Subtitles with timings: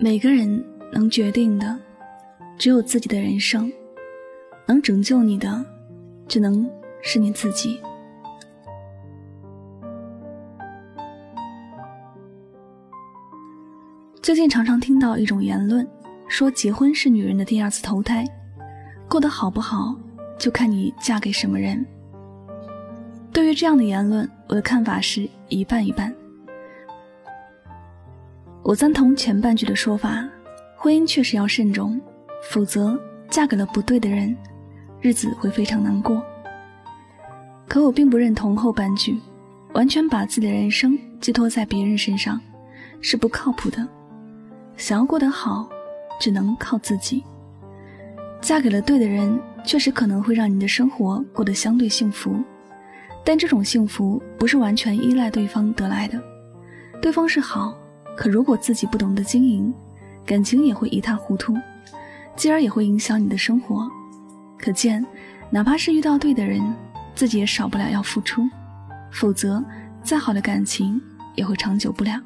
[0.00, 1.76] 每个人能决定的，
[2.56, 3.70] 只有自己的人生；
[4.66, 5.64] 能拯救你的，
[6.26, 6.68] 只能
[7.02, 7.80] 是你自己。
[14.22, 15.86] 最近常常听到一种言论，
[16.28, 18.24] 说结婚是女人的第二次投胎，
[19.08, 19.94] 过得好不好
[20.38, 21.84] 就看你嫁给什么人。
[23.32, 26.12] 对于这样的言论，我的看法是一半一半。
[28.62, 30.26] 我赞同前半句的说法，
[30.76, 32.00] 婚姻确实要慎重，
[32.50, 34.34] 否则嫁给了不对的人，
[35.00, 36.22] 日子会非常难过。
[37.66, 39.20] 可我并不认同后半句，
[39.74, 42.40] 完全把自己的人生寄托在别人身上，
[43.02, 43.86] 是不靠谱的。
[44.78, 45.68] 想要过得好，
[46.18, 47.22] 只能靠自己。
[48.40, 52.34] 嫁给了对的人，确实可能会让你的生活过得相对幸福，
[53.28, 56.18] 但这种幸福不是完全依赖对方得来的。
[56.98, 57.76] 对方是好，
[58.16, 59.70] 可如果自己不懂得经营，
[60.24, 61.54] 感情也会一塌糊涂，
[62.34, 63.86] 继而也会影响你的生活。
[64.58, 65.04] 可见，
[65.50, 66.58] 哪怕是遇到对的人，
[67.14, 68.48] 自己也少不了要付出，
[69.12, 69.62] 否则
[70.02, 70.98] 再好的感情
[71.34, 72.18] 也会长久不了。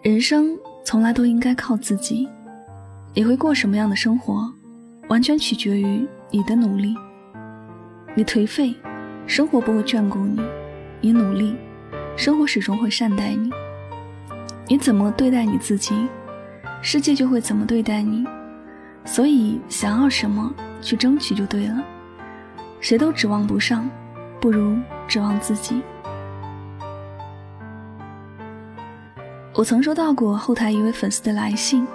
[0.00, 0.56] 人生。
[0.84, 2.28] 从来都应该靠自己，
[3.12, 4.48] 你会过什么样的生活，
[5.08, 6.94] 完全取决于你的努力。
[8.14, 8.72] 你颓废，
[9.26, 10.40] 生活不会眷顾你；
[11.00, 11.56] 你努力，
[12.16, 13.50] 生活始终会善待你。
[14.68, 16.08] 你怎么对待你自己，
[16.80, 18.24] 世界就会怎么对待你。
[19.04, 21.82] 所以，想要什么去争取就对了。
[22.80, 23.88] 谁都指望不上，
[24.40, 24.76] 不如
[25.08, 25.82] 指望自己。
[29.54, 31.86] 我曾收到过后台一位粉丝的来信，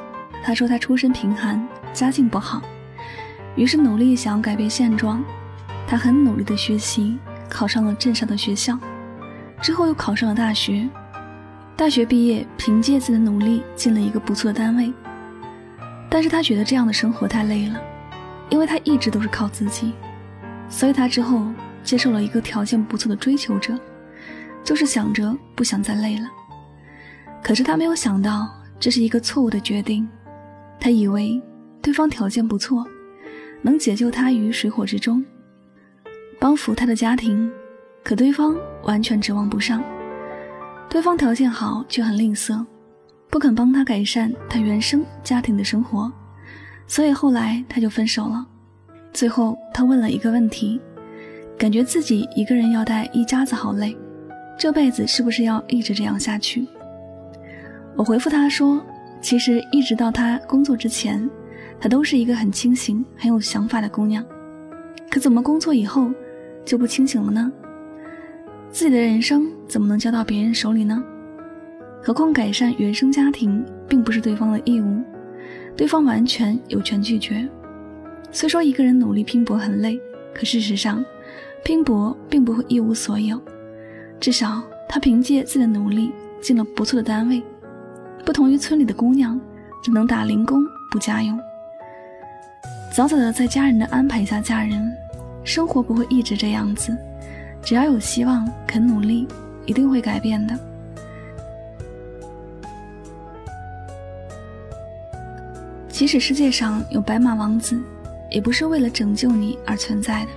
[0.44, 2.62] 他说他出身贫寒，家境不好，
[3.56, 5.24] 于是努力想要改变现状。
[5.88, 7.18] 他很努力的学习，
[7.50, 8.78] 考上了镇上的学校，
[9.62, 10.90] 之后又考上了大学。
[11.76, 14.94] 大学毕业，凭借自己的努力进了一个不错的单位。
[16.10, 17.82] 但是他觉得这样的生活太累了，
[18.50, 19.94] 因为他一直都是靠自己，
[20.70, 21.48] 所以他之后
[21.84, 23.78] 接受了一个条件不错的追求者，
[24.64, 26.28] 就是想着不想再累了。
[27.42, 28.48] 可是他没有想到，
[28.80, 30.08] 这是一个错误的决定。
[30.80, 31.42] 他以为
[31.82, 32.86] 对方条件不错，
[33.62, 35.26] 能解救他于水火之中，
[36.42, 37.52] 帮扶他的家庭。
[38.04, 39.84] 可对方完全指望不上。
[40.90, 42.66] 对方条件好，却很吝啬，
[43.30, 46.12] 不肯帮他改善他原生家庭的生活。
[46.88, 48.44] 所以后来他就分手了。
[49.14, 50.82] 最后他问了一个问题：
[51.60, 53.96] 感觉自己一个人要带一家子好累，
[54.58, 56.68] 这辈子是不是要一直这样下去？
[57.96, 58.84] 我回复他说
[59.22, 61.30] ：“其实一直到他工作之前，
[61.80, 64.26] 她都是一个很清醒、很有想法的姑娘。
[65.10, 66.10] 可怎么工作以后
[66.66, 67.52] 就不清醒了呢？
[68.72, 71.04] 自己的人生怎么能交到别人手里呢？
[72.02, 75.02] 何况改善原生家庭并不是对方的义务，
[75.76, 77.48] 对方完全有权拒绝。
[78.32, 80.00] 虽说一个人努力拼搏很累，
[80.34, 81.04] 可事实上，
[81.64, 83.40] 拼搏并不会一无所有。
[84.20, 86.12] 至少他凭借自己的努力
[86.42, 87.44] 进了不错的单位。”
[88.24, 89.40] 不同于村里的姑娘，
[89.84, 91.38] 只能打零工补家用。
[92.96, 94.80] 早早的在家人的安排下嫁人，
[95.44, 96.96] 生活不会一直这样子。
[97.64, 99.28] 只要有希望，肯努力，
[99.66, 100.58] 一定会改变的。
[105.90, 107.80] 即使世界上有白马王子，
[108.32, 110.32] 也不是为了拯救你而存在的。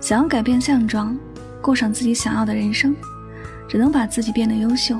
[0.00, 1.16] 想要改变现状，
[1.62, 2.94] 过上自己想要的人生，
[3.68, 4.98] 只能把自己变得优秀。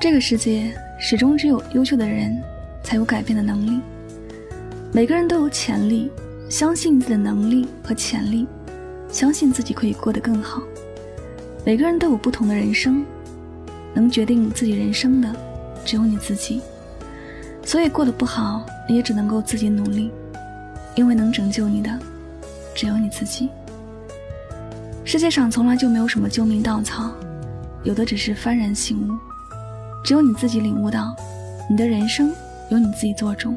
[0.00, 2.42] 这个世界始终只有优秀的人
[2.82, 3.80] 才有改变的能力。
[4.90, 6.10] 每个人都有潜力，
[6.52, 8.46] 相信自己的能力和潜力，
[9.08, 10.60] 相信自己可以过得更好。
[11.64, 13.02] 每个人都有不同的人生，
[13.94, 15.34] 能决定自己人生的
[15.82, 16.60] 只有你自己。
[17.64, 20.10] 所以过得不好，也只能够自己努力，
[20.94, 21.98] 因为能拯救你的
[22.74, 23.48] 只有你自己。
[25.06, 27.12] 世界上从来就没有什么救命稻草，
[27.82, 29.12] 有的只是幡然醒悟。
[30.04, 31.16] 只有你自己领悟到，
[31.70, 32.30] 你的人生
[32.68, 33.54] 由你自己做主，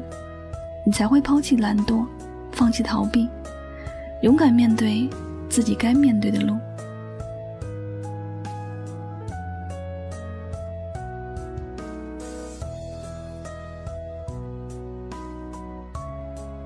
[0.86, 2.06] 你才会抛弃懒惰，
[2.56, 3.28] 放弃逃避，
[4.22, 5.08] 勇敢面对
[5.48, 6.56] 自己该面对的路。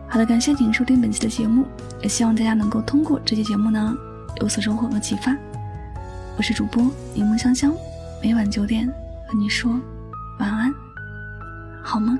[0.08, 1.66] 好的，感谢您收听本期的节目，
[2.00, 3.92] 也希望大家能够通过这期节目呢
[4.40, 5.36] 有所收获和启发。
[6.36, 7.74] 我是主播柠檬香香，
[8.22, 8.88] 每晚九点。
[9.26, 9.70] 和你说
[10.38, 10.72] 晚安，
[11.84, 12.18] 好吗？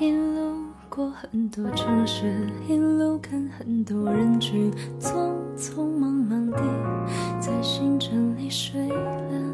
[0.00, 6.58] 一路过很多城市，一路看很多人群，匆匆忙忙地
[7.40, 9.53] 在星辰里睡了。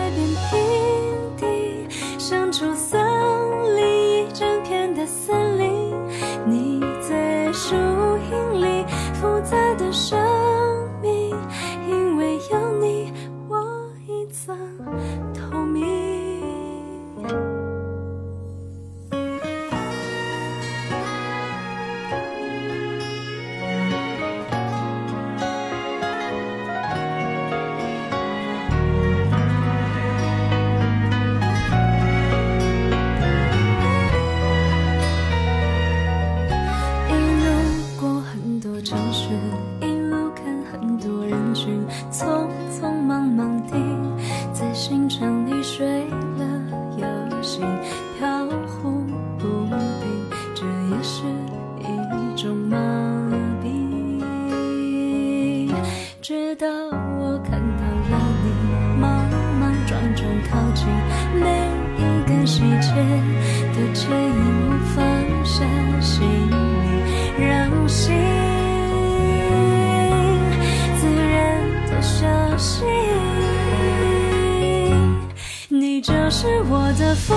[77.01, 77.35] 的风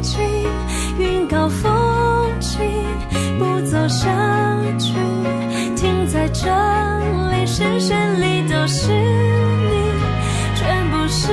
[0.00, 0.22] 景，
[0.96, 2.60] 云高风轻，
[3.40, 4.08] 不走下
[4.78, 4.94] 去，
[5.74, 6.48] 停在这
[7.32, 9.90] 里，视线里都是你，
[10.54, 11.32] 全部是